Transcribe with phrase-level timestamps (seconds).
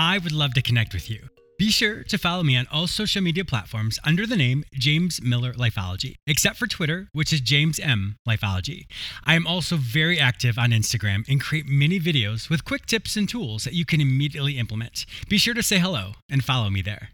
[0.00, 1.28] I would love to connect with you.
[1.58, 5.52] Be sure to follow me on all social media platforms under the name James Miller
[5.52, 8.86] Lifeology, except for Twitter, which is James M Lifeology.
[9.26, 13.28] I am also very active on Instagram and create many videos with quick tips and
[13.28, 15.04] tools that you can immediately implement.
[15.28, 17.10] Be sure to say hello and follow me there.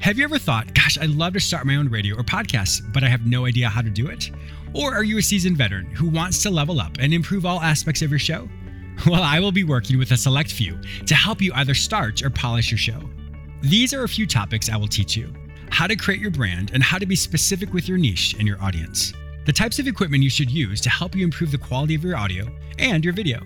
[0.00, 3.04] Have you ever thought, gosh, I'd love to start my own radio or podcast, but
[3.04, 4.30] I have no idea how to do it?
[4.72, 8.00] Or are you a seasoned veteran who wants to level up and improve all aspects
[8.00, 8.48] of your show?
[9.06, 12.28] Well, I will be working with a select few to help you either start or
[12.28, 13.00] polish your show.
[13.62, 15.32] These are a few topics I will teach you
[15.70, 18.60] how to create your brand and how to be specific with your niche and your
[18.62, 19.14] audience,
[19.46, 22.16] the types of equipment you should use to help you improve the quality of your
[22.16, 22.46] audio
[22.78, 23.40] and your video.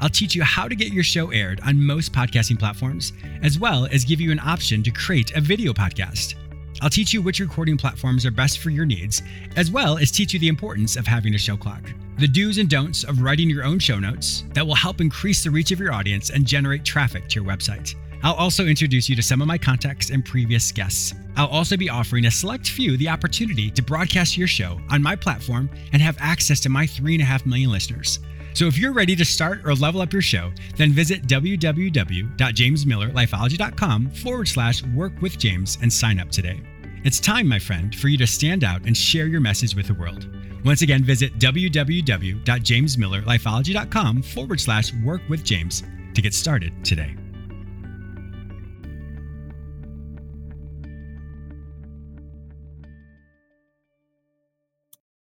[0.00, 3.12] I'll teach you how to get your show aired on most podcasting platforms,
[3.42, 6.34] as well as give you an option to create a video podcast.
[6.82, 9.22] I'll teach you which recording platforms are best for your needs,
[9.56, 11.82] as well as teach you the importance of having a show clock,
[12.18, 15.50] the do's and don'ts of writing your own show notes that will help increase the
[15.50, 17.94] reach of your audience and generate traffic to your website.
[18.22, 21.14] I'll also introduce you to some of my contacts and previous guests.
[21.36, 25.16] I'll also be offering a select few the opportunity to broadcast your show on my
[25.16, 28.20] platform and have access to my 3.5 million listeners.
[28.54, 34.48] So if you're ready to start or level up your show, then visit www.jamesmillerlifeology.com forward
[34.48, 36.60] slash work with James and sign up today.
[37.02, 39.94] It's time, my friend, for you to stand out and share your message with the
[39.94, 40.28] world.
[40.64, 45.82] Once again, visit www.jamesmillerlifeology.com forward slash work with James
[46.14, 47.16] to get started today.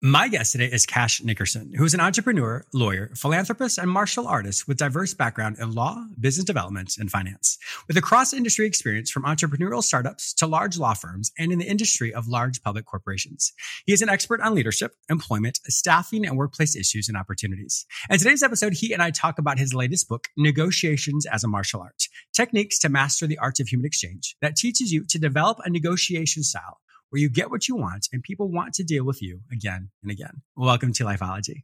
[0.06, 4.68] My guest today is Cash Nickerson, who is an entrepreneur, lawyer, philanthropist, and martial artist
[4.68, 7.56] with diverse background in law, business development, and finance.
[7.88, 12.12] With a cross-industry experience from entrepreneurial startups to large law firms and in the industry
[12.12, 13.50] of large public corporations.
[13.86, 17.86] He is an expert on leadership, employment, staffing, and workplace issues and opportunities.
[18.10, 21.80] In today's episode, he and I talk about his latest book, Negotiations as a Martial
[21.80, 25.70] Art, Techniques to Master the Art of Human Exchange, that teaches you to develop a
[25.70, 26.80] negotiation style
[27.14, 30.10] where you get what you want and people want to deal with you again and
[30.10, 30.42] again.
[30.56, 31.62] Welcome to Lifeology.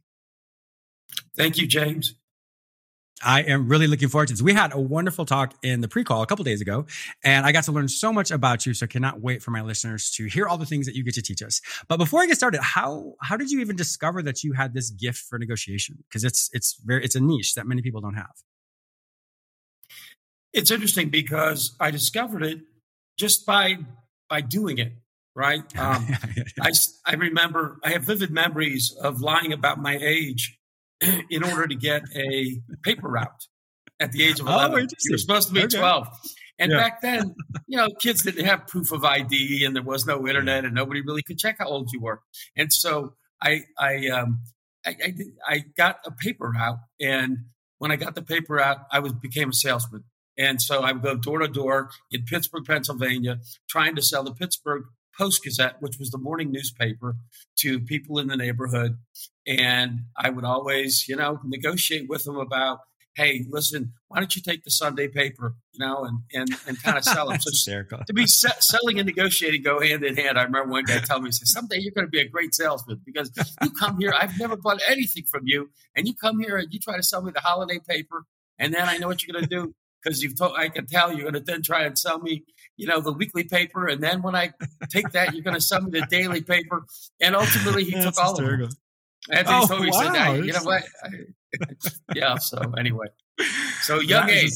[1.35, 2.15] Thank you, James.
[3.21, 4.41] I am really looking forward to this.
[4.41, 6.85] We had a wonderful talk in the pre-call a couple days ago,
[7.21, 8.73] and I got to learn so much about you.
[8.73, 11.15] So I cannot wait for my listeners to hear all the things that you get
[11.15, 11.59] to teach us.
[11.89, 14.89] But before I get started, how how did you even discover that you had this
[14.89, 15.97] gift for negotiation?
[16.07, 18.31] Because it's it's very it's a niche that many people don't have.
[20.53, 22.59] It's interesting because I discovered it
[23.17, 23.79] just by
[24.29, 24.93] by doing it
[25.35, 25.63] right?
[25.77, 26.07] Um,
[26.61, 26.71] I,
[27.05, 30.57] I remember, I have vivid memories of lying about my age
[31.29, 33.47] in order to get a paper route
[33.99, 34.71] at the age of 11.
[34.75, 35.77] Oh, you were supposed to be okay.
[35.77, 36.07] 12.
[36.59, 36.77] And yeah.
[36.77, 37.35] back then,
[37.67, 41.01] you know, kids didn't have proof of ID and there was no internet and nobody
[41.01, 42.21] really could check how old you were.
[42.55, 44.41] And so I, I, um,
[44.85, 45.13] I, I,
[45.47, 46.79] I got a paper route.
[46.99, 47.37] And
[47.79, 50.03] when I got the paper out, I was became a salesman.
[50.37, 54.33] And so I would go door to door in Pittsburgh, Pennsylvania, trying to sell the
[54.33, 54.83] Pittsburgh
[55.21, 57.15] Post Gazette, which was the morning newspaper,
[57.59, 58.97] to people in the neighborhood.
[59.45, 62.79] And I would always, you know, negotiate with them about,
[63.15, 66.97] hey, listen, why don't you take the Sunday paper, you know, and and, and kind
[66.97, 67.39] of sell them.
[67.39, 67.51] so
[68.07, 70.39] to be se- selling and negotiating go hand in hand.
[70.39, 72.55] I remember one guy telling me, he said, someday you're going to be a great
[72.55, 76.57] salesman because you come here, I've never bought anything from you, and you come here
[76.57, 78.25] and you try to sell me the holiday paper,
[78.57, 81.13] and then I know what you're going to do because you've told I can tell
[81.13, 82.43] you're going to then try and sell me,
[82.81, 84.53] you know, the weekly paper, and then when I
[84.89, 86.83] take that, you're going to sell me the daily paper,
[87.21, 88.65] and ultimately he took all hysterical.
[88.65, 88.79] of them.
[89.31, 90.13] After oh, he told me, wow.
[90.13, 90.83] said, "You know what?"
[92.15, 92.37] yeah.
[92.37, 93.05] So anyway,
[93.83, 94.53] so young age.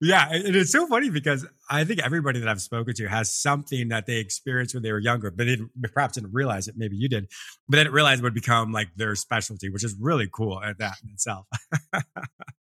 [0.00, 3.34] Yeah, and it is so funny because I think everybody that I've spoken to has
[3.34, 6.76] something that they experienced when they were younger, but they didn't, perhaps didn't realize it.
[6.78, 7.26] Maybe you did,
[7.68, 10.78] but then it realized it would become like their specialty, which is really cool at
[10.78, 11.48] that in itself.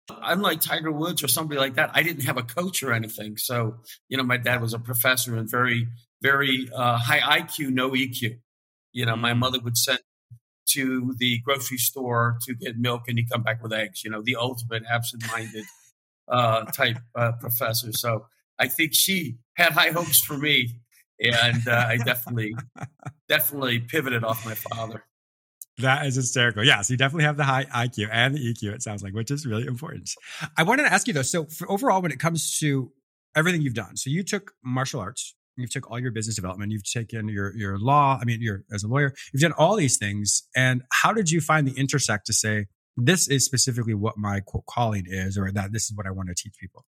[0.09, 3.37] Unlike Tiger Woods or somebody like that, I didn't have a coach or anything.
[3.37, 3.77] So,
[4.09, 5.89] you know, my dad was a professor and very,
[6.23, 8.39] very uh, high IQ, no EQ.
[8.93, 9.21] You know, mm-hmm.
[9.21, 9.39] my mm.
[9.39, 10.01] mother would send
[10.71, 14.23] to the grocery store to get milk and he'd come back with eggs, you know,
[14.23, 15.65] the ultimate absent minded
[16.29, 17.93] uh, type uh, professor.
[17.93, 18.27] So
[18.59, 20.81] I think she had high hopes for me.
[21.19, 22.55] And uh, I definitely,
[23.29, 25.05] definitely pivoted off my father.
[25.79, 26.65] That is hysterical.
[26.65, 28.75] Yeah, so you definitely have the high IQ and the EQ.
[28.75, 30.11] It sounds like, which is really important.
[30.57, 31.23] I wanted to ask you though.
[31.23, 32.91] So, overall, when it comes to
[33.35, 36.91] everything you've done, so you took martial arts, you've took all your business development, you've
[36.91, 38.19] taken your your law.
[38.21, 40.49] I mean, you're as a lawyer, you've done all these things.
[40.57, 44.65] And how did you find the intersect to say this is specifically what my quote
[44.67, 46.87] calling is, or that this is what I want to teach people?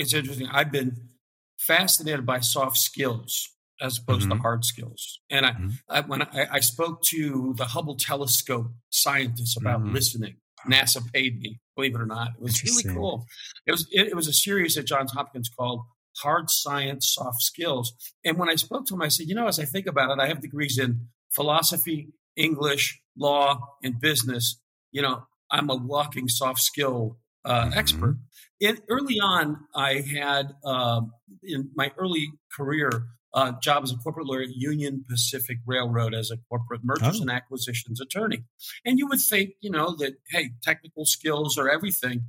[0.00, 0.48] It's interesting.
[0.50, 1.10] I've been
[1.56, 3.50] fascinated by soft skills
[3.80, 4.36] as opposed mm-hmm.
[4.36, 5.20] to hard skills.
[5.30, 5.68] And I, mm-hmm.
[5.88, 9.94] I when I, I, spoke to the Hubble telescope scientists about mm-hmm.
[9.94, 10.36] listening,
[10.68, 12.32] NASA paid me, believe it or not.
[12.36, 13.24] It was really cool.
[13.66, 15.82] It was it, it, was a series at Johns Hopkins called
[16.18, 17.92] Hard Science, Soft Skills.
[18.24, 20.20] And when I spoke to him, I said, you know, as I think about it,
[20.20, 24.60] I have degrees in philosophy, English, law, and business.
[24.92, 27.78] You know, I'm a walking soft skill uh, mm-hmm.
[27.78, 28.16] expert.
[28.60, 31.00] And early on, I had uh,
[31.42, 36.30] in my early career uh, job as a corporate lawyer at Union Pacific Railroad as
[36.30, 37.22] a corporate mergers oh.
[37.22, 38.44] and acquisitions attorney.
[38.84, 42.24] And you would think, you know, that, hey, technical skills are everything.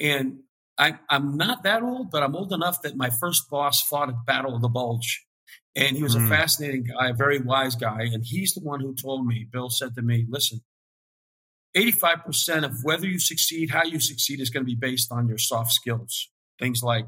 [0.00, 0.40] And
[0.78, 4.26] I, am not that old, but I'm old enough that my first boss fought at
[4.26, 5.24] Battle of the Bulge.
[5.76, 6.26] And he was mm.
[6.26, 8.02] a fascinating guy, a very wise guy.
[8.02, 10.60] And he's the one who told me, Bill said to me, listen,
[11.76, 15.38] 85% of whether you succeed, how you succeed is going to be based on your
[15.38, 16.28] soft skills.
[16.58, 17.06] Things like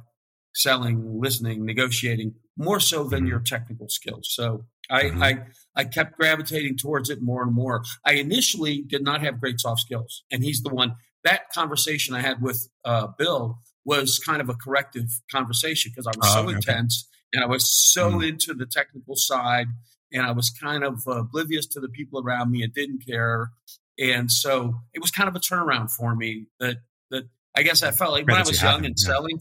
[0.55, 3.55] selling, listening, negotiating, more so than your mm-hmm.
[3.55, 4.29] technical skills.
[4.33, 5.23] So I, mm-hmm.
[5.23, 5.39] I,
[5.75, 7.83] I kept gravitating towards it more and more.
[8.07, 10.95] I initially did not have great soft skills, and he's the one.
[11.25, 16.13] That conversation I had with uh, Bill was kind of a corrective conversation because I
[16.19, 16.55] was so okay.
[16.55, 18.23] intense and I was so mm-hmm.
[18.23, 19.67] into the technical side,
[20.13, 23.51] and I was kind of oblivious to the people around me and didn't care.
[23.99, 26.79] And so it was kind of a turnaround for me that
[27.11, 27.25] that
[27.57, 29.07] I guess I felt like when I was young and yeah.
[29.07, 29.41] selling,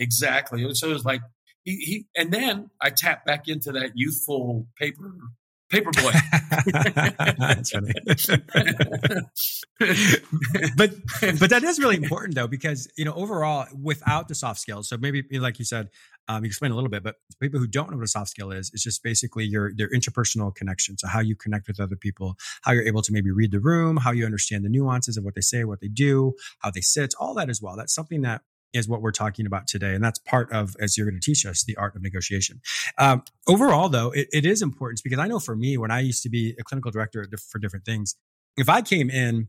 [0.00, 0.66] Exactly.
[0.74, 1.20] So it was like
[1.62, 5.12] he, he and then I tapped back into that youthful paper
[5.70, 6.10] paper boy.
[7.38, 7.92] That's funny.
[10.76, 10.90] but
[11.38, 14.96] but that is really important though because you know overall without the soft skills so
[14.98, 15.88] maybe like you said
[16.28, 18.50] um, you explain a little bit but people who don't know what a soft skill
[18.50, 22.36] is it's just basically your their interpersonal connection so how you connect with other people
[22.62, 25.34] how you're able to maybe read the room how you understand the nuances of what
[25.34, 28.42] they say what they do how they sit all that as well that's something that
[28.72, 29.94] is what we're talking about today.
[29.94, 32.60] And that's part of, as you're going to teach us, the art of negotiation.
[32.98, 36.22] Um, overall, though, it, it is important because I know for me, when I used
[36.22, 38.16] to be a clinical director for different things,
[38.56, 39.48] if I came in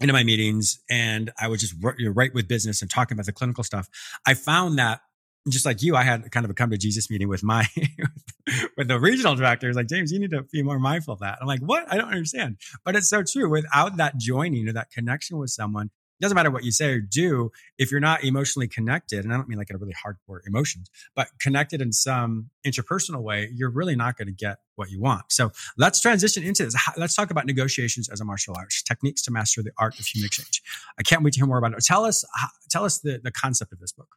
[0.00, 3.64] into my meetings and I was just right with business and talking about the clinical
[3.64, 3.88] stuff,
[4.26, 5.00] I found that
[5.48, 7.66] just like you, I had kind of a come to Jesus meeting with my
[8.76, 9.66] with the regional director.
[9.66, 11.38] He's like, James, you need to be more mindful of that.
[11.40, 11.92] I'm like, what?
[11.92, 12.58] I don't understand.
[12.84, 13.50] But it's so true.
[13.50, 15.90] Without that joining or that connection with someone,
[16.22, 19.48] doesn't matter what you say or do if you're not emotionally connected and i don't
[19.48, 23.96] mean like in a really hardcore emotions but connected in some interpersonal way you're really
[23.96, 25.24] not going to get what you want.
[25.28, 26.74] So let's transition into this.
[26.96, 30.26] Let's talk about negotiations as a martial arts techniques to master the art of human
[30.26, 30.62] exchange.
[30.98, 31.84] I can't wait to hear more about it.
[31.84, 32.24] Tell us
[32.70, 34.16] tell us the, the concept of this book.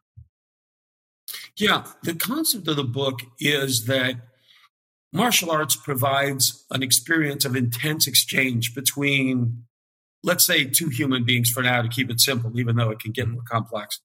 [1.56, 4.16] Yeah the concept of the book is that
[5.12, 9.64] martial arts provides an experience of intense exchange between
[10.26, 13.12] let's say two human beings for now to keep it simple, even though it can
[13.12, 14.00] get more complex.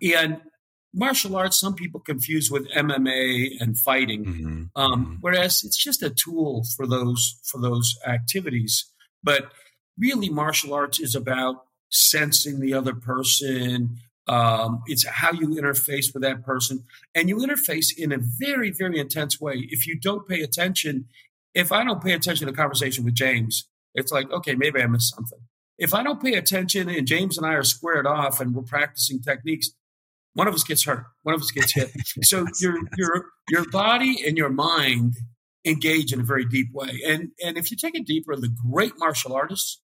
[0.00, 0.22] Yeah.
[0.22, 0.40] And
[0.94, 4.62] martial arts, some people confuse with MMA and fighting, mm-hmm.
[4.74, 5.14] Um, mm-hmm.
[5.20, 8.90] whereas it's just a tool for those for those activities.
[9.22, 9.52] But
[9.98, 13.98] really, martial arts is about sensing the other person.
[14.26, 16.84] Um, it's how you interface with that person,
[17.14, 19.66] and you interface in a very, very intense way.
[19.70, 21.06] If you don't pay attention,
[21.54, 25.14] if I don't pay attention to conversation with James, it's like, okay, maybe I missed
[25.14, 25.40] something
[25.78, 29.20] if I don't pay attention and James and I are squared off and we're practicing
[29.20, 29.70] techniques,
[30.34, 31.90] one of us gets hurt, one of us gets hit.
[32.22, 35.14] so your your your body and your mind
[35.64, 37.00] engage in a very deep way.
[37.06, 39.80] And and if you take it deeper, the great martial artists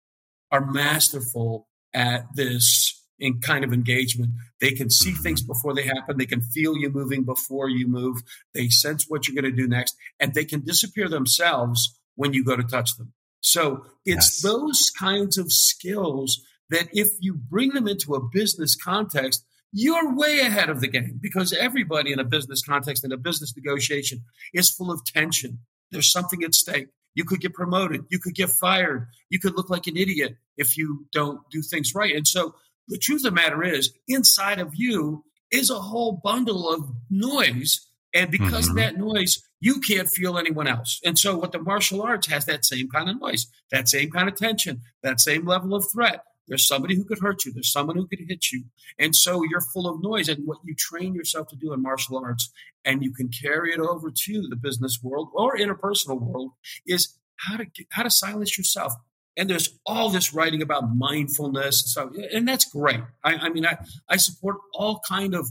[0.50, 4.32] are masterful at this in kind of engagement.
[4.60, 5.22] They can see mm-hmm.
[5.22, 6.18] things before they happen.
[6.18, 8.18] They can feel you moving before you move.
[8.54, 12.44] They sense what you're going to do next, and they can disappear themselves when you
[12.44, 13.12] go to touch them.
[13.44, 14.42] So it's yes.
[14.42, 20.40] those kinds of skills that if you bring them into a business context, you're way
[20.40, 24.22] ahead of the game because everybody in a business context, in a business negotiation,
[24.54, 25.58] is full of tension.
[25.90, 26.88] There's something at stake.
[27.14, 28.06] You could get promoted.
[28.08, 29.08] You could get fired.
[29.28, 32.16] You could look like an idiot if you don't do things right.
[32.16, 32.54] And so
[32.88, 37.86] the truth of the matter is, inside of you is a whole bundle of noise.
[38.14, 38.78] And because mm-hmm.
[38.78, 41.00] of that noise, you can't feel anyone else.
[41.04, 44.28] And so, what the martial arts has that same kind of noise, that same kind
[44.28, 46.24] of tension, that same level of threat.
[46.46, 47.52] There's somebody who could hurt you.
[47.52, 48.64] There's someone who could hit you.
[48.98, 50.28] And so you're full of noise.
[50.28, 52.50] And what you train yourself to do in martial arts,
[52.84, 56.52] and you can carry it over to the business world or interpersonal world,
[56.86, 58.92] is how to get, how to silence yourself.
[59.36, 63.00] And there's all this writing about mindfulness and stuff, and that's great.
[63.24, 63.78] I, I mean, I,
[64.08, 65.50] I support all kind of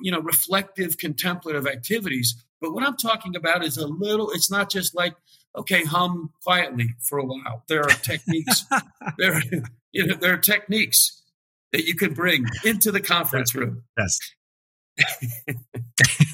[0.00, 2.44] you know reflective, contemplative activities.
[2.60, 4.30] But what I'm talking about is a little.
[4.30, 5.14] It's not just like
[5.56, 7.64] okay, hum quietly for a while.
[7.68, 8.64] There are techniques.
[9.18, 9.42] there,
[9.92, 11.22] you know, there are techniques
[11.72, 13.82] that you can bring into the conference room.
[13.98, 14.18] Yes.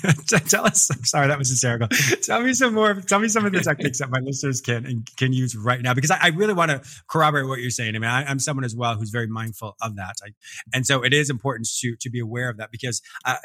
[0.49, 0.91] tell us.
[0.91, 1.89] I'm sorry, that was hysterical.
[2.23, 2.95] Tell me some more.
[2.95, 6.11] Tell me some of the techniques that my listeners can can use right now, because
[6.11, 7.97] I, I really want to corroborate what you're saying.
[7.97, 10.31] I mean, I, am someone as well who's very mindful of that, I,
[10.73, 13.37] and so it is important to to be aware of that because uh,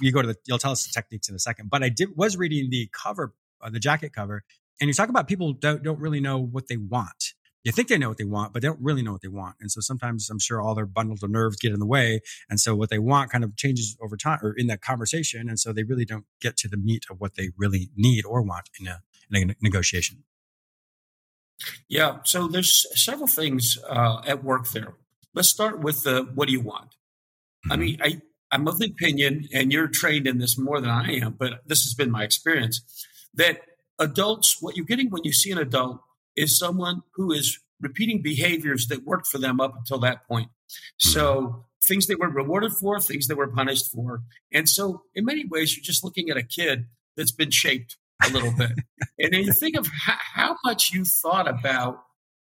[0.00, 0.36] you go to the.
[0.46, 3.34] You'll tell us the techniques in a second, but I did was reading the cover,
[3.62, 4.44] uh, the jacket cover,
[4.80, 7.29] and you talk about people don't don't really know what they want
[7.64, 9.56] you think they know what they want, but they don't really know what they want.
[9.60, 12.20] And so sometimes I'm sure all their bundles of nerves get in the way.
[12.48, 15.48] And so what they want kind of changes over time or in that conversation.
[15.48, 18.42] And so they really don't get to the meat of what they really need or
[18.42, 19.00] want in a,
[19.30, 20.24] in a negotiation.
[21.88, 22.18] Yeah.
[22.24, 24.94] So there's several things uh, at work there.
[25.34, 26.90] Let's start with the what do you want?
[27.66, 27.72] Mm-hmm.
[27.72, 31.12] I mean, I, I'm of the opinion, and you're trained in this more than I
[31.18, 32.80] am, but this has been my experience
[33.34, 33.60] that
[33.98, 36.00] adults, what you're getting when you see an adult
[36.40, 40.48] is someone who is repeating behaviors that worked for them up until that point.
[40.98, 44.22] So things they were rewarded for, things they were punished for.
[44.52, 48.30] And so in many ways, you're just looking at a kid that's been shaped a
[48.30, 48.72] little bit.
[49.18, 52.02] and then you think of how, how, much you thought about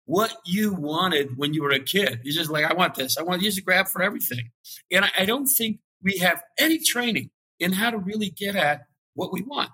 [0.07, 2.21] what you wanted when you were a kid.
[2.23, 3.17] You're just like, I want this.
[3.17, 4.51] I want to use a grab for everything.
[4.91, 8.87] And I, I don't think we have any training in how to really get at
[9.15, 9.71] what we want.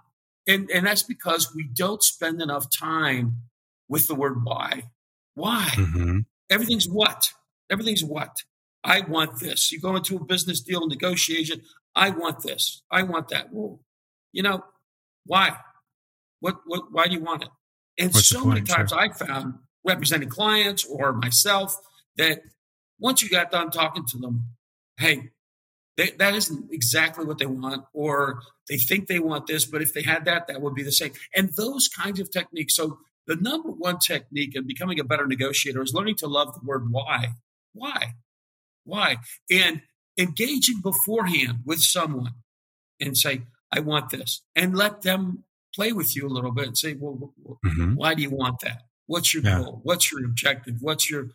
[0.46, 3.42] And, and that's because we don't spend enough time
[3.90, 4.85] with the word why.
[5.35, 5.68] Why?
[5.75, 6.20] Mm-hmm.
[6.49, 7.28] Everything's what?
[7.70, 8.35] Everything's what?
[8.82, 9.70] I want this.
[9.70, 11.61] You go into a business deal negotiation.
[11.94, 12.82] I want this.
[12.90, 13.52] I want that.
[13.52, 13.80] Well,
[14.32, 14.64] you know,
[15.26, 15.56] why?
[16.38, 17.50] What, what, why do you want it?
[17.99, 19.54] And What's so many times I found
[19.85, 21.76] representing clients or myself
[22.16, 22.40] that
[22.99, 24.44] once you got done talking to them,
[24.99, 25.30] hey,
[25.97, 29.92] they, that isn't exactly what they want, or they think they want this, but if
[29.92, 31.12] they had that, that would be the same.
[31.35, 32.76] And those kinds of techniques.
[32.76, 32.99] So
[33.30, 36.90] the number one technique in becoming a better negotiator is learning to love the word
[36.90, 37.34] why.
[37.72, 38.14] Why?
[38.82, 39.18] Why?
[39.49, 39.82] And
[40.18, 42.34] engaging beforehand with someone
[43.00, 46.76] and say, I want this, and let them play with you a little bit and
[46.76, 47.32] say, well,
[47.64, 47.94] mm-hmm.
[47.94, 48.82] why do you want that?
[49.06, 49.62] What's your yeah.
[49.62, 49.80] goal?
[49.84, 50.78] What's your objective?
[50.80, 51.28] What's your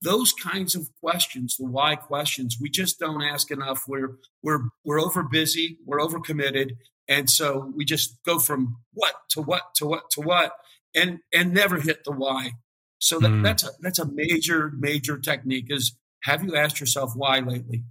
[0.00, 3.84] those kinds of questions, the why questions, we just don't ask enough.
[3.86, 9.12] We're we're we're over busy, we're over committed, and so we just go from what
[9.32, 10.52] to what to what to what,
[10.94, 12.52] and and never hit the why.
[12.98, 13.42] So that, mm.
[13.42, 15.66] that's a that's a major major technique.
[15.68, 17.84] Is have you asked yourself why lately,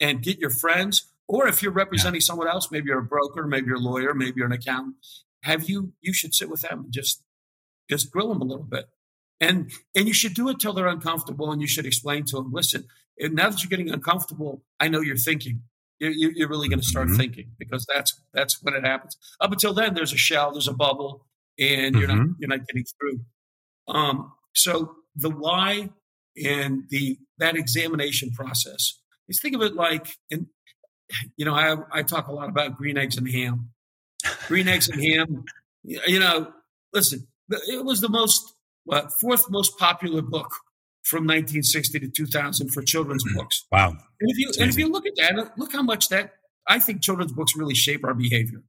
[0.00, 2.24] and get your friends, or if you're representing yeah.
[2.24, 4.96] someone else, maybe you're a broker, maybe you're a lawyer, maybe you're an accountant.
[5.44, 7.22] Have you you should sit with them and just
[7.88, 8.86] just grill them a little bit,
[9.40, 12.50] and and you should do it till they're uncomfortable, and you should explain to them,
[12.52, 12.86] listen,
[13.18, 15.62] now that you're getting uncomfortable, I know you're thinking.
[16.02, 17.18] You're, you're really going to start mm-hmm.
[17.18, 19.18] thinking because that's that's when it happens.
[19.38, 21.26] Up until then, there's a shell, there's a bubble,
[21.58, 22.18] and you're mm-hmm.
[22.18, 23.20] not you're not getting through.
[23.88, 25.90] Um, so the why
[26.42, 30.46] and the that examination process is think of it like and
[31.36, 33.70] you know I I talk a lot about green eggs and ham.
[34.46, 35.44] Green eggs and ham.
[35.82, 36.52] You know,
[36.92, 38.54] listen, it was the most
[38.84, 40.54] what, fourth most popular book
[41.02, 43.38] from 1960 to 2000 for children's mm-hmm.
[43.38, 43.66] books.
[43.72, 43.90] Wow!
[43.90, 46.34] And if you and if you look at that, look how much that
[46.68, 48.62] I think children's books really shape our behavior.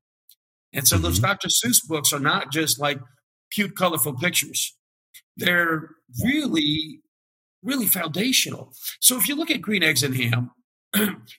[0.73, 1.03] And so mm-hmm.
[1.03, 1.47] those Dr.
[1.47, 2.99] Seuss books are not just like
[3.51, 4.75] cute, colorful pictures.
[5.37, 5.89] They're
[6.23, 7.01] really,
[7.63, 8.73] really foundational.
[8.99, 10.51] So if you look at Green Eggs and Ham,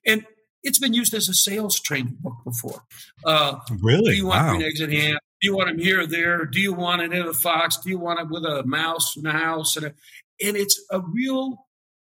[0.07, 0.27] and
[0.63, 2.83] it's been used as a sales training book before.
[3.25, 4.13] Uh, really?
[4.13, 4.51] Do you want wow.
[4.51, 5.19] green eggs and ham?
[5.41, 6.45] Do you want them here or there?
[6.45, 7.79] Do you want it in a fox?
[7.79, 9.77] Do you want it with a mouse in a house?
[9.77, 9.95] And, a,
[10.41, 11.67] and it's a real,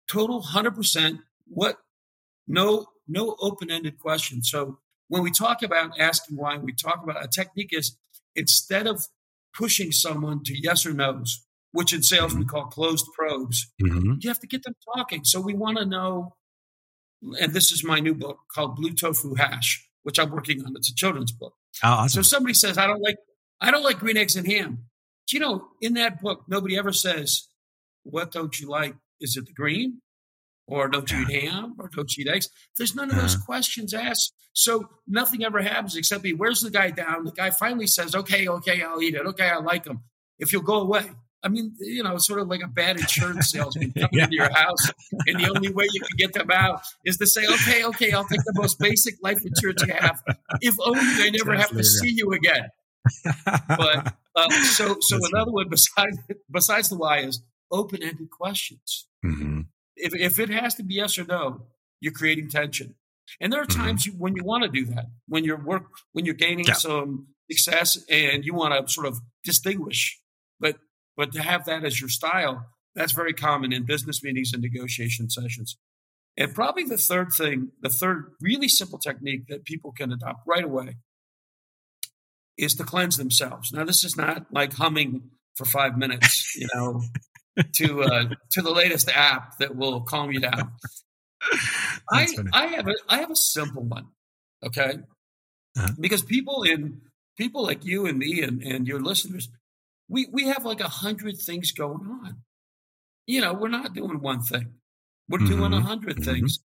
[0.09, 1.21] total, hundred percent.
[1.49, 1.79] What?
[2.47, 4.43] No, no open-ended question.
[4.43, 7.97] So when we talk about asking why, we talk about a technique is
[8.35, 9.07] instead of
[9.55, 12.41] pushing someone to yes or no's, which in sales mm-hmm.
[12.41, 14.15] we call closed probes, mm-hmm.
[14.21, 15.25] you have to get them talking.
[15.25, 16.35] So we want to know,
[17.41, 20.75] and this is my new book called Blue Tofu Hash, which I'm working on.
[20.77, 21.55] It's a children's book.
[21.83, 22.23] Oh, awesome.
[22.23, 23.17] So somebody says, I don't like,
[23.61, 24.87] I don't like green eggs and ham.
[25.29, 27.49] Do you know, in that book, nobody ever says,
[28.05, 28.95] what don't you like?
[29.21, 30.03] Is it the green?
[30.67, 32.49] Or don't you eat ham or don't you eat eggs?
[32.77, 34.33] There's none of those questions asked.
[34.53, 37.25] So nothing ever happens except he wears the guy down.
[37.25, 39.27] The guy finally says, okay, okay, I'll eat it.
[39.27, 40.01] Okay, I like him.
[40.39, 41.11] If you'll go away.
[41.45, 44.25] I mean, you know, sort of like a bad insurance salesman coming yeah.
[44.25, 44.91] into your house,
[45.27, 48.25] and the only way you can get them out is to say, "Okay, okay, I'll
[48.25, 50.21] take the most basic life insurance you have,
[50.61, 52.71] if only I never have to see you again."
[53.69, 56.19] but uh, so so That's another one besides
[56.51, 59.07] besides the why is open ended questions.
[59.25, 59.61] Mm-hmm.
[59.97, 61.63] If if it has to be yes or no,
[62.01, 62.95] you're creating tension.
[63.41, 63.81] And there are mm-hmm.
[63.81, 64.17] times mm-hmm.
[64.17, 66.75] you, when you want to do that, when you're work, when you're gaining yeah.
[66.75, 70.21] some success, and you want to sort of distinguish.
[70.61, 70.77] But
[71.17, 75.31] but to have that as your style, that's very common in business meetings and negotiation
[75.31, 75.77] sessions.
[76.37, 80.65] And probably the third thing, the third really simple technique that people can adopt right
[80.65, 80.97] away
[82.59, 83.73] is to cleanse themselves.
[83.73, 87.03] Now, this is not like humming for five minutes, you know,
[87.75, 90.73] to uh, to the latest app that will calm you down.
[92.11, 94.07] I I have a I have a simple one,
[94.65, 94.99] okay,
[95.77, 95.93] uh-huh.
[95.99, 97.03] because people in
[97.37, 99.49] people like you and me and, and your listeners,
[100.09, 102.39] we we have like a hundred things going on.
[103.27, 104.75] You know, we're not doing one thing.
[105.29, 105.59] We're mm-hmm.
[105.59, 106.23] doing a 100 mm-hmm.
[106.23, 106.61] things.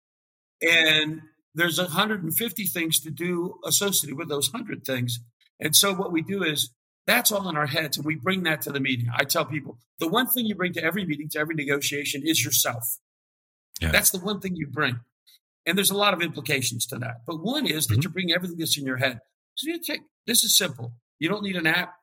[0.60, 1.22] And
[1.54, 5.20] there's 150 things to do associated with those 100 things.
[5.60, 6.70] And so what we do is
[7.08, 9.08] that's all in our heads and we bring that to the meeting.
[9.12, 12.44] I tell people the one thing you bring to every meeting, to every negotiation is
[12.44, 12.98] yourself.
[13.80, 13.90] Yeah.
[13.90, 15.00] That's the one thing you bring.
[15.66, 17.22] And there's a lot of implications to that.
[17.26, 18.02] But one is that mm-hmm.
[18.02, 19.20] you bring everything that's in your head.
[19.54, 20.92] So you take, this is simple.
[21.18, 21.94] You don't need an app.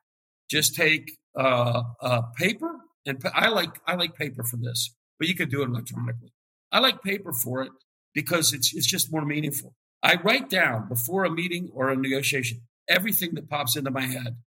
[0.49, 5.35] Just take uh, uh, paper and I like I like paper for this, but you
[5.35, 6.33] could do it electronically.
[6.71, 7.71] I like paper for it
[8.13, 9.75] because it's it's just more meaningful.
[10.01, 14.37] I write down before a meeting or a negotiation everything that pops into my head.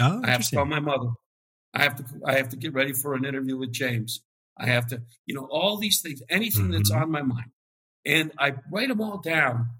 [0.00, 1.10] Oh, I have to call my mother.
[1.74, 4.22] I have to I have to get ready for an interview with James.
[4.58, 6.72] I have to, you know, all these things, anything mm-hmm.
[6.72, 7.50] that's on my mind.
[8.04, 9.70] And I write them all down.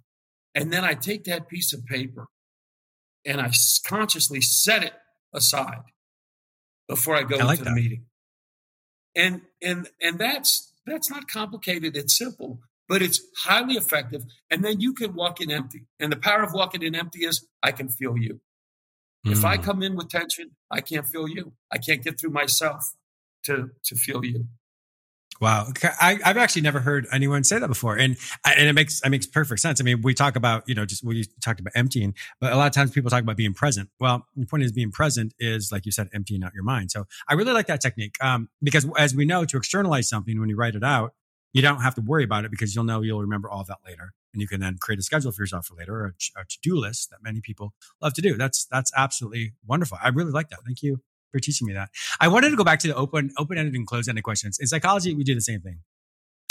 [0.55, 2.27] And then I take that piece of paper
[3.25, 3.51] and I
[3.87, 4.93] consciously set it
[5.35, 5.83] aside
[6.89, 7.71] before I go I like into that.
[7.71, 8.05] the meeting.
[9.15, 11.97] And and and that's that's not complicated.
[11.97, 14.25] It's simple, but it's highly effective.
[14.51, 15.87] And then you can walk in empty.
[16.01, 18.41] And the power of walking in empty is I can feel you.
[19.27, 19.33] Mm.
[19.33, 19.63] If I hmm.
[19.63, 21.53] come in with tension, I can't feel you.
[21.71, 22.95] I can't get through myself
[23.45, 24.47] to, to feel you.
[25.41, 29.09] Wow, I, have actually never heard anyone say that before, and and it makes it
[29.09, 29.81] makes perfect sense.
[29.81, 32.67] I mean, we talk about you know just we talked about emptying, but a lot
[32.69, 33.89] of times people talk about being present.
[33.99, 36.93] Well, the point is being present is like you said, emptying out your mind.
[36.93, 40.49] So I really like that technique um, because as we know, to externalize something when
[40.49, 41.15] you write it out,
[41.53, 43.79] you don't have to worry about it because you'll know you'll remember all of that
[43.87, 46.59] later, and you can then create a schedule for yourself for later or a, to
[46.63, 48.37] do list that many people love to do.
[48.37, 49.99] That's that's absolutely wonderful.
[50.03, 50.61] I really like that.
[50.65, 51.01] Thank you
[51.33, 51.91] for teaching me that.
[52.21, 54.59] I wanted to go back to the open, open-ended and closed-ended questions.
[54.61, 55.79] In psychology, we do the same thing.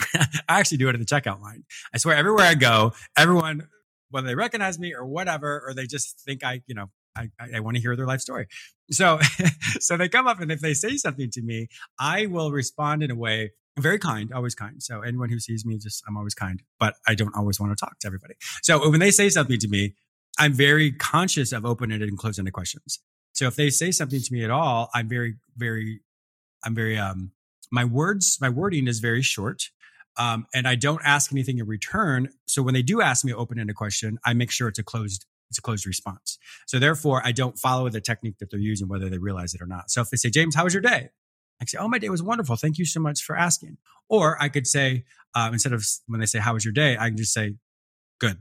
[0.50, 1.64] I actually do it at the checkout line.
[1.94, 3.68] I swear, everywhere I go, everyone,
[4.10, 7.60] whether they recognize me or whatever, or they just think I, you know, I, I
[7.60, 8.48] want to hear their life story.
[8.90, 9.20] So,
[9.80, 11.68] so they come up and if they say something to me,
[12.00, 14.82] I will respond in a way very kind, always kind.
[14.84, 17.86] So anyone who sees me, just I'm always kind, but I don't always want to
[17.86, 18.36] talk to everybody.
[18.64, 19.96] So when they say something to me,
[20.38, 23.00] I'm very conscious of open-ended and closed-ended questions.
[23.34, 26.02] So if they say something to me at all, I'm very, very,
[26.64, 27.32] I'm very, um,
[27.72, 29.64] my words, my wording is very short.
[30.18, 32.30] Um, and I don't ask anything in return.
[32.46, 35.26] So when they do ask me an open-ended question, I make sure it's a closed,
[35.50, 36.38] it's a closed response.
[36.68, 39.68] So therefore, I don't follow the technique that they're using, whether they realize it or
[39.68, 39.90] not.
[39.90, 41.12] So if they say, James, how was your day?
[41.62, 42.56] I say, oh, my day was wonderful.
[42.56, 43.78] Thank you so much for asking.
[44.10, 46.98] Or I could say, um, instead of when they say, how was your day?
[47.00, 47.56] I can just say,
[48.20, 48.38] good.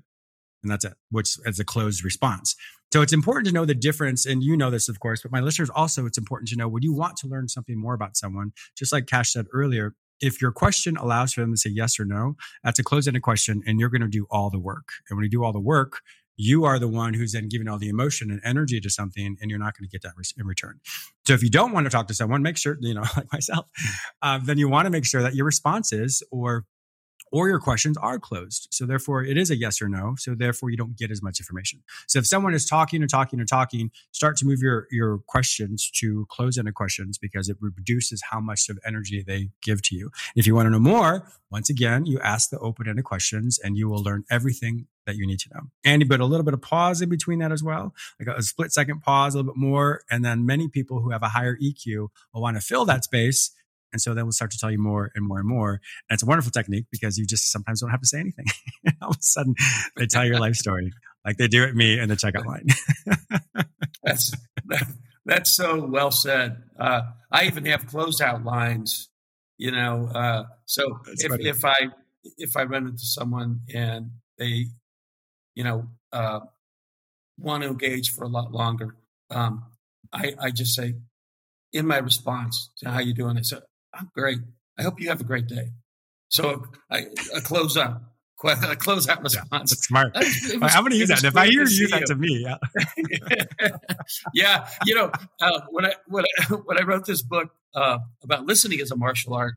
[0.63, 2.57] And that's it, which is a closed response.
[2.93, 4.27] So it's important to know the difference.
[4.27, 6.83] And you know this, of course, but my listeners also, it's important to know when
[6.83, 10.53] you want to learn something more about someone, just like Cash said earlier, if your
[10.53, 13.81] question allows for them to say yes or no, that's a closed ended question and
[13.81, 14.89] you're going to do all the work.
[15.09, 16.01] And when you do all the work,
[16.41, 19.51] you are the one who's then giving all the emotion and energy to something and
[19.51, 20.81] you're not going to get that in return.
[21.27, 23.67] So if you don't want to talk to someone, make sure, you know, like myself,
[24.23, 26.65] uh, then you want to make sure that your responses or
[27.33, 28.67] or your questions are closed.
[28.73, 30.15] So therefore it is a yes or no.
[30.19, 31.81] So therefore you don't get as much information.
[32.09, 35.89] So if someone is talking and talking and talking, start to move your, your questions
[35.97, 40.11] to close ended questions because it reduces how much of energy they give to you.
[40.35, 43.77] If you want to know more, once again, you ask the open ended questions and
[43.77, 45.61] you will learn everything that you need to know.
[45.85, 48.43] And you put a little bit of pause in between that as well, like a
[48.43, 50.03] split second pause, a little bit more.
[50.11, 53.51] And then many people who have a higher EQ will want to fill that space
[53.93, 55.73] and so they will start to tell you more and more and more.
[56.09, 58.47] And it's a wonderful technique because you just sometimes don't have to say anything.
[59.03, 59.57] All of a sudden,
[59.97, 60.93] they tell your life story
[61.25, 62.67] like they do at me in the checkout line.
[64.05, 64.33] that's
[65.25, 66.63] that's so well said.
[66.79, 69.09] Uh, I even have closeout lines.
[69.59, 71.89] You know, uh, so if, if I
[72.39, 74.67] if I run into someone and they,
[75.55, 76.41] you know, uh,
[77.39, 78.97] want to engage for a lot longer,
[79.31, 79.65] um,
[80.13, 80.95] I, I just say
[81.73, 83.59] in my response to how you doing, I say,
[83.95, 84.39] I'm great.
[84.79, 85.71] I hope you have a great day.
[86.29, 88.03] So I, I close out
[88.43, 89.35] response.
[89.35, 90.15] Yeah, that's smart.
[90.15, 91.25] Was, I'm going to use that.
[91.25, 92.57] If I hear you that to me, yeah.
[94.35, 95.11] yeah, you know,
[95.41, 98.97] uh, when I when I when I wrote this book uh, about listening as a
[98.97, 99.55] martial art,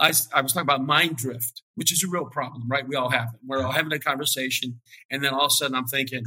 [0.00, 2.88] I, I was talking about mind drift, which is a real problem, right?
[2.88, 3.40] We all have it.
[3.46, 6.24] We're all having a conversation, and then all of a sudden, I'm thinking,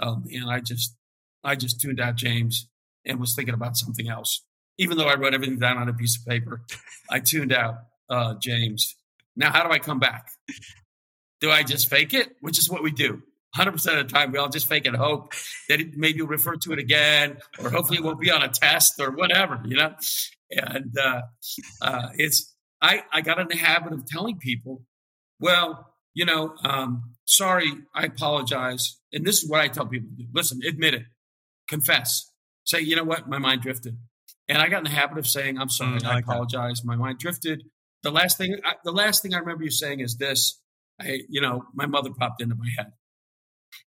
[0.00, 0.96] um, and I just
[1.44, 2.68] I just tuned out James
[3.04, 4.44] and was thinking about something else.
[4.78, 6.62] Even though I wrote everything down on a piece of paper,
[7.10, 7.74] I tuned out
[8.08, 8.96] uh, James.
[9.36, 10.28] Now, how do I come back?
[11.40, 12.36] Do I just fake it?
[12.40, 13.22] Which is what we do.
[13.56, 15.34] 100% of the time, we all just fake it hope
[15.68, 18.48] that it, maybe you'll refer to it again, or hopefully it won't be on a
[18.48, 19.94] test or whatever, you know?
[20.50, 21.22] And uh,
[21.82, 22.51] uh, it's,
[22.82, 24.82] I, I got in the habit of telling people,
[25.38, 28.98] well, you know, um, sorry, I apologize.
[29.12, 30.28] And this is what I tell people to do.
[30.34, 31.02] Listen, admit it,
[31.68, 32.30] confess,
[32.64, 33.96] say, you know what, my mind drifted.
[34.48, 36.86] And I got in the habit of saying, I'm sorry, mm, I, like apologize, that.
[36.86, 37.62] my mind drifted.
[38.02, 40.60] The last thing, I, the last thing I remember you saying is this,
[41.00, 42.92] I, you know, my mother popped into my head.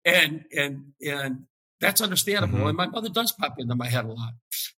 [0.04, 1.44] And, and, and
[1.80, 2.60] that's understandable.
[2.60, 2.68] Mm-hmm.
[2.68, 4.34] And my mother does pop into my head a lot.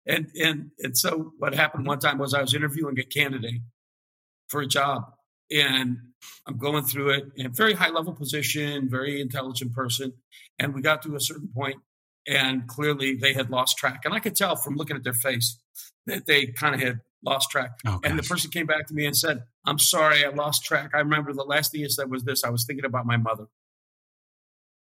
[0.05, 3.61] And, and, and so what happened one time was I was interviewing a candidate
[4.51, 5.05] for a job
[5.49, 5.97] and
[6.47, 10.13] I'm going through it in a very high level position, very intelligent person.
[10.59, 11.77] And we got to a certain point
[12.27, 14.01] and clearly they had lost track.
[14.05, 15.59] And I could tell from looking at their face
[16.05, 17.71] that they kind of had lost track.
[17.85, 20.91] Oh, and the person came back to me and said, I'm sorry, I lost track.
[20.93, 23.45] I remember the last thing you said was this I was thinking about my mother.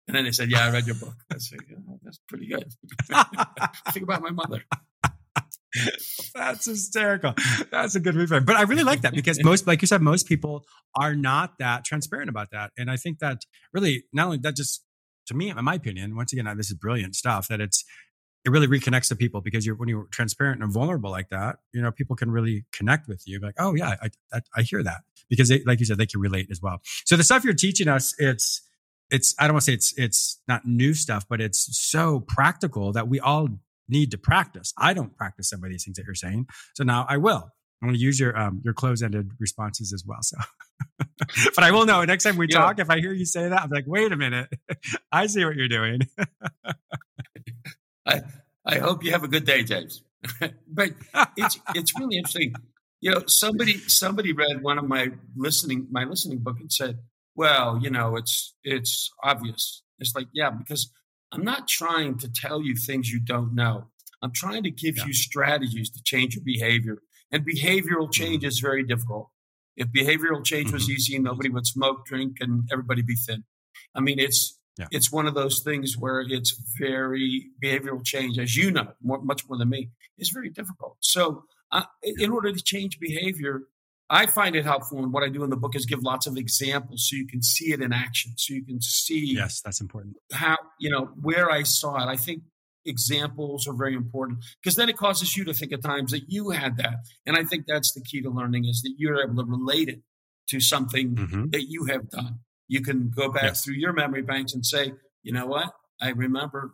[0.08, 1.16] And then they said, Yeah, I read your book.
[1.32, 2.74] I said, oh, That's pretty good.
[3.92, 4.64] Think about my mother.
[6.36, 7.34] That's hysterical.
[7.72, 8.46] That's a good reframe.
[8.46, 10.64] But I really like that because most, like you said, most people
[10.96, 12.72] are not that transparent about that.
[12.78, 13.40] And I think that
[13.74, 14.84] really, not only that just
[15.28, 17.84] to me, in my opinion, once again, this is brilliant stuff that it's,
[18.46, 21.82] it really reconnects to people because you're when you're transparent and vulnerable like that, you
[21.82, 23.40] know, people can really connect with you.
[23.40, 26.20] Like, oh yeah, I I, I hear that because they, like you said, they can
[26.20, 26.82] relate as well.
[27.06, 28.62] So the stuff you're teaching us, it's
[29.10, 32.92] it's I don't want to say it's it's not new stuff, but it's so practical
[32.92, 33.48] that we all
[33.88, 34.74] need to practice.
[34.78, 37.50] I don't practice some of these things that you're saying, so now I will.
[37.84, 40.20] I'm going to use your um, your close ended responses as well.
[40.22, 40.38] So,
[41.54, 42.60] but I will know next time we yeah.
[42.60, 42.80] talk.
[42.80, 44.48] If I hear you say that, I'm like, wait a minute,
[45.12, 46.00] I see what you're doing.
[48.06, 48.22] I
[48.66, 50.02] I hope you have a good day, James.
[50.66, 50.92] but
[51.36, 52.54] it's it's really interesting.
[53.02, 57.00] You know, somebody somebody read one of my listening my listening book and said,
[57.36, 60.90] "Well, you know, it's it's obvious." It's like, yeah, because
[61.34, 63.88] I'm not trying to tell you things you don't know.
[64.22, 65.06] I'm trying to give yeah.
[65.06, 67.00] you strategies to change your behavior.
[67.32, 68.48] And behavioral change mm-hmm.
[68.48, 69.30] is very difficult.
[69.76, 70.76] If behavioral change mm-hmm.
[70.76, 73.44] was easy, nobody would smoke, drink, and everybody be thin.
[73.96, 74.86] I mean, it's yeah.
[74.92, 79.48] it's one of those things where it's very behavioral change, as you know, more, much
[79.50, 80.98] more than me, is very difficult.
[81.00, 83.64] So, uh, in order to change behavior,
[84.14, 85.00] I find it helpful.
[85.00, 87.42] And what I do in the book is give lots of examples so you can
[87.42, 89.34] see it in action, so you can see.
[89.36, 90.18] Yes, that's important.
[90.32, 92.12] How you know where I saw it.
[92.12, 92.44] I think
[92.86, 96.52] examples are very important because then it causes you to think at times that you
[96.52, 96.98] had that.
[97.26, 100.02] And I think that's the key to learning is that you're able to relate it
[100.50, 101.50] to something mm-hmm.
[101.50, 102.40] that you have done.
[102.68, 103.64] You can go back yes.
[103.64, 105.72] through your memory banks and say, you know what?
[106.00, 106.74] I remember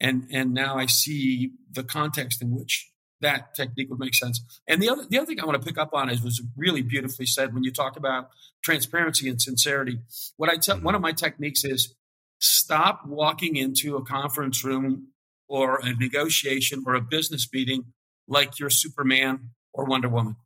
[0.00, 2.90] and and now I see the context in which
[3.24, 4.40] that technique would make sense.
[4.68, 6.82] And the other the other thing I want to pick up on is was really
[6.82, 8.28] beautifully said when you talk about
[8.62, 9.98] transparency and sincerity.
[10.36, 11.94] What I tell one of my techniques is
[12.40, 15.08] stop walking into a conference room
[15.48, 17.92] or a negotiation or a business meeting
[18.28, 20.36] like you're Superman or Wonder Woman.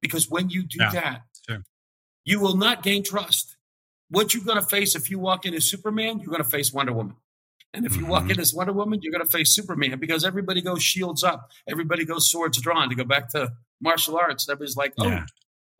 [0.00, 1.62] Because when you do yeah, that, sure.
[2.24, 3.56] you will not gain trust.
[4.10, 6.72] What you're going to face if you walk in as Superman, you're going to face
[6.72, 7.16] Wonder Woman.
[7.74, 8.10] And if you mm-hmm.
[8.10, 11.50] walk in as Wonder Woman, you're going to face Superman because everybody goes shields up.
[11.68, 14.48] Everybody goes swords drawn to go back to martial arts.
[14.48, 15.26] Everybody's like, oh, yeah.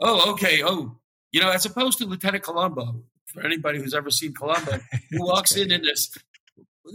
[0.00, 0.62] oh, okay.
[0.62, 0.98] Oh,
[1.32, 5.56] you know, as opposed to Lieutenant Columbo, for anybody who's ever seen Columbo, who walks
[5.56, 6.16] in in this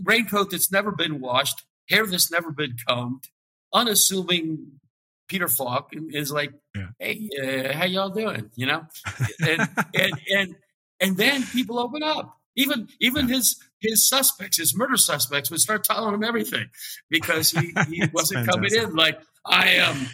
[0.04, 3.30] raincoat that's never been washed, hair that's never been combed,
[3.74, 4.80] unassuming
[5.28, 6.88] Peter Falk is like, yeah.
[7.00, 8.86] "Hey, uh, how y'all doing?" You know,
[9.48, 10.56] and and and
[11.00, 12.38] and then people open up.
[12.56, 13.36] Even even yeah.
[13.36, 16.70] his his suspects, his murder suspects, would start telling him everything
[17.10, 20.08] because he, he wasn't coming in like I am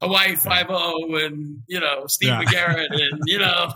[0.00, 2.42] Hawaii Five O and you know Steve yeah.
[2.42, 3.72] McGarrett and you know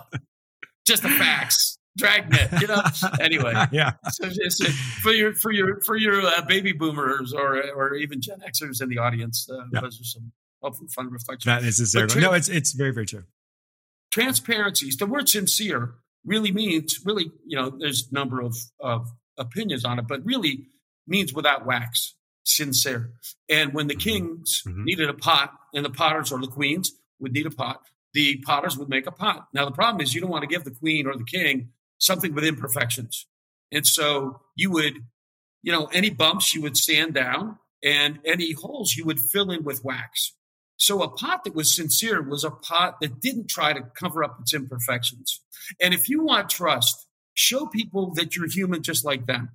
[0.86, 1.78] just the facts.
[1.94, 2.80] Dragnet, you know.
[3.20, 3.92] anyway, yeah.
[4.12, 4.64] So, so
[5.02, 8.88] for your for your for your uh, baby boomers or or even Gen Xers in
[8.88, 9.82] the audience, uh, yeah.
[9.82, 11.44] those are some hopeful fun reflections.
[11.44, 12.22] That is hysterical.
[12.22, 13.24] no, it's it's very very true.
[14.10, 14.90] Transparency.
[14.98, 19.98] The word sincere really means really, you know, there's a number of of opinions on
[19.98, 20.66] it, but really
[21.06, 22.14] means without wax,
[22.44, 23.12] sincere.
[23.48, 24.84] And when the kings mm-hmm.
[24.84, 28.76] needed a pot, and the potters or the queens would need a pot, the potters
[28.76, 29.48] would make a pot.
[29.54, 32.34] Now, the problem is you don't want to give the queen or the king something
[32.34, 33.26] with imperfections.
[33.70, 34.94] And so you would,
[35.62, 39.64] you know, any bumps you would sand down and any holes you would fill in
[39.64, 40.34] with wax.
[40.76, 44.38] So a pot that was sincere was a pot that didn't try to cover up
[44.40, 45.40] its imperfections.
[45.80, 47.01] And if you want trust,
[47.34, 49.50] show people that you're human just like them.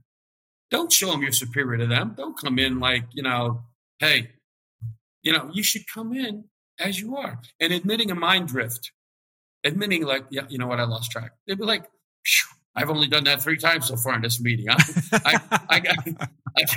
[0.70, 2.14] Don't show them you're superior to them.
[2.18, 3.64] Don't come in like, you know,
[4.00, 4.32] hey,
[5.24, 6.46] you know, you should come in
[6.80, 8.92] as you are and admitting a mind drift,
[9.64, 11.32] admitting like, yeah, you know what, I lost track.
[11.48, 11.86] They'd be like,
[12.76, 14.68] I've only done that three times so far in this meeting.
[14.70, 14.78] I,
[15.14, 15.82] I, I,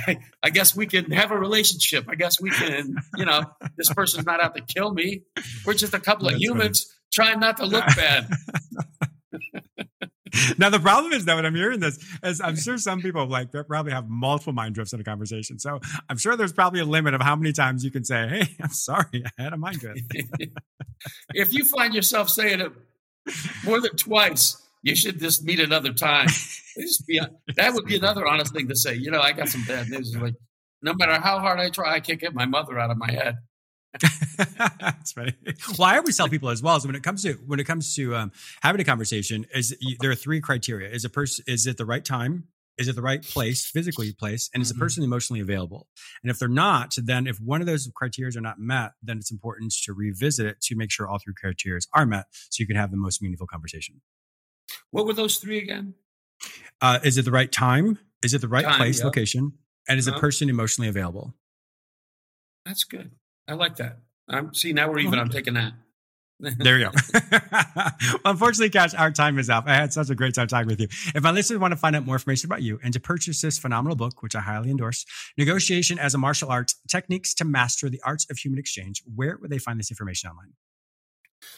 [0.07, 2.05] I, I, guess we can have a relationship.
[2.09, 3.43] I guess we can, you know,
[3.77, 5.21] this person's not out to kill me.
[5.63, 8.27] We're just a couple of humans trying not to look bad.
[10.57, 13.51] now the problem is that when I'm hearing this, is I'm sure some people like
[13.51, 15.59] they probably have multiple mind drifts in a conversation.
[15.59, 18.55] So I'm sure there's probably a limit of how many times you can say, "Hey,
[18.63, 20.01] I'm sorry, I had a mind drift."
[21.33, 22.71] if you find yourself saying it
[23.63, 26.27] more than twice, you should just meet another time.
[27.07, 27.19] Be,
[27.55, 28.95] that would be another honest thing to say.
[28.95, 30.15] You know, I got some bad news.
[30.15, 30.35] Like,
[30.81, 33.35] no matter how hard I try, I can't get my mother out of my head.
[34.79, 35.33] That's funny.
[35.77, 36.79] Well, I always tell people as well.
[36.79, 40.11] So when it comes to when it comes to um, having a conversation, is there
[40.11, 42.45] are three criteria: is a person is it the right time,
[42.77, 44.83] is it the right place, physically place, and is the mm-hmm.
[44.83, 45.87] person emotionally available?
[46.23, 49.31] And if they're not, then if one of those criteria are not met, then it's
[49.31, 52.77] important to revisit it to make sure all three criteria are met, so you can
[52.77, 54.01] have the most meaningful conversation.
[54.91, 55.95] What were those three again?
[56.81, 57.99] Uh, is it the right time?
[58.23, 59.53] Is it the right time, place, location?
[59.87, 60.15] And is uh-huh.
[60.15, 61.35] the person emotionally available?
[62.65, 63.11] That's good.
[63.51, 63.97] I like that.
[64.29, 65.19] I'm see now we're even.
[65.19, 65.73] I'm taking that.
[66.57, 67.19] there you go.
[68.25, 69.65] Unfortunately, Cash, our time is up.
[69.67, 70.87] I had such a great time talking with you.
[71.13, 73.59] If my listeners want to find out more information about you and to purchase this
[73.59, 75.05] phenomenal book, which I highly endorse,
[75.37, 79.51] Negotiation as a Martial Art Techniques to Master the Arts of Human Exchange, where would
[79.51, 80.53] they find this information online?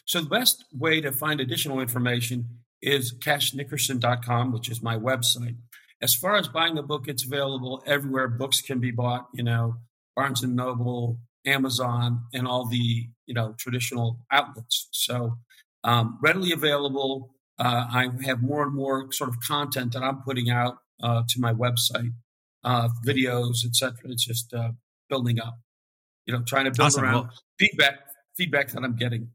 [0.03, 5.57] So, the best way to find additional information is cashnickerson.com, which is my website.
[6.01, 9.75] As far as buying the book, it's available everywhere books can be bought, you know,
[10.15, 14.87] Barnes and Noble, Amazon, and all the you know traditional outlets.
[14.91, 15.37] So
[15.83, 17.35] um, readily available.
[17.59, 21.39] Uh, I have more and more sort of content that I'm putting out uh, to
[21.39, 22.11] my website,
[22.63, 23.93] uh, videos, etc.
[24.05, 24.71] It's just uh,
[25.09, 25.59] building up.
[26.25, 27.03] You know, trying to build awesome.
[27.03, 27.29] around well,
[27.59, 27.99] feedback
[28.35, 29.29] feedback that I'm getting.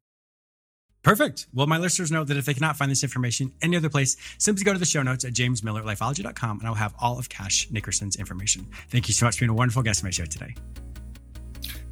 [1.03, 1.47] Perfect.
[1.55, 4.64] Well, my listeners know that if they cannot find this information any other place, simply
[4.64, 8.66] go to the show notes at jamesmillerlifeology.com and I'll have all of Cash Nickerson's information.
[8.90, 10.55] Thank you so much for being a wonderful guest on my show today.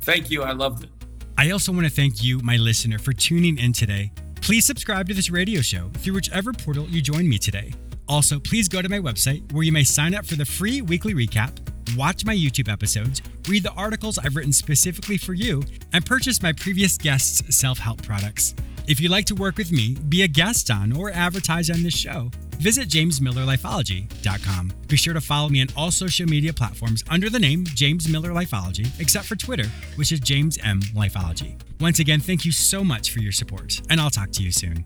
[0.07, 0.45] Thank you.
[0.45, 0.91] I loved it.
[1.37, 4.13] I also want to thank you, my listener, for tuning in today.
[4.41, 7.73] Please subscribe to this radio show through whichever portal you join me today.
[8.09, 11.13] Also, please go to my website where you may sign up for the free weekly
[11.13, 11.59] recap,
[11.97, 15.61] watch my YouTube episodes, read the articles I've written specifically for you,
[15.93, 18.55] and purchase my previous guests' self help products.
[18.87, 21.97] If you'd like to work with me, be a guest on, or advertise on this
[21.97, 24.73] show, visit jamesmillerlifeology.com.
[24.89, 28.31] Be sure to follow me on all social media platforms under the name James Miller
[28.31, 29.67] Lifeology, except for Twitter,
[29.97, 31.61] which is James M Lifeology.
[31.81, 34.85] Once again, thank you so much for your support, and I'll talk to you soon.